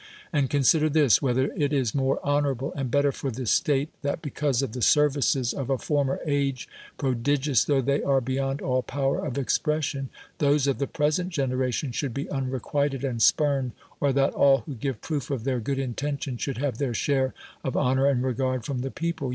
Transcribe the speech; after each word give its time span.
And 0.33 0.49
con 0.49 0.63
sider 0.63 0.89
this— 0.89 1.21
whether 1.21 1.49
i^ 1.49 1.71
is 1.71 1.93
more 1.93 2.19
honorable 2.25 2.73
and 2.75 2.89
better 2.89 3.11
for 3.11 3.29
the 3.29 3.45
state, 3.45 3.89
that 4.01 4.19
because 4.23 4.63
of 4.63 4.71
the 4.71 4.81
services 4.81 5.53
182 5.53 5.75
DEMOSTHENES 5.75 5.77
of 5.77 5.79
a 5.79 5.85
former 5.85 6.19
aire, 6.25 6.65
prodig'iovis 7.37 7.65
tlio 7.67 7.85
they 7.85 7.99
nre 7.99 8.19
bt.'yond 8.23 8.61
all 8.63 8.81
power 8.81 9.23
of 9.23 9.37
ex]'»ression. 9.37 10.09
those 10.39 10.65
of 10.65 10.79
the 10.79 10.89
})resent 10.97 11.29
generation 11.29 11.91
should 11.91 12.15
be 12.15 12.25
iinre(iuilfd 12.25 13.03
and 13.03 13.21
spurned, 13.21 13.73
or 13.99 14.11
tliat 14.11 14.33
aii 14.33 14.63
who 14.65 14.73
uive 14.73 14.99
pi'oof 15.01 15.29
of 15.29 15.43
their 15.43 15.59
<:'oo(l 15.59 15.75
inten 15.93 16.19
tions 16.19 16.41
sliouhl 16.41 16.57
have 16.57 16.79
their 16.79 16.93
sliare 16.93 17.33
of 17.63 17.73
hont)r 17.75 18.09
and 18.09 18.23
reirard 18.23 18.65
from 18.65 18.79
the 18.79 18.89
people? 18.89 19.29